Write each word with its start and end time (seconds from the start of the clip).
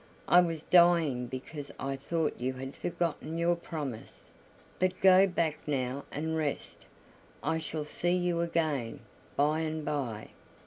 I 0.27 0.41
was 0.41 0.63
dying 0.63 1.27
because 1.27 1.71
I 1.79 1.95
thought 1.95 2.37
you 2.39 2.53
had 2.53 2.75
forgotten 2.75 3.37
your 3.37 3.55
promise. 3.55 4.31
But 4.79 4.99
go 4.99 5.27
back 5.27 5.59
now 5.67 6.05
and 6.11 6.35
rest, 6.35 6.87
I 7.43 7.59
shall 7.59 7.85
see 7.85 8.15
you 8.17 8.39
again 8.41 9.01
by 9.37 9.59
and 9.59 9.85
by." 9.85 10.29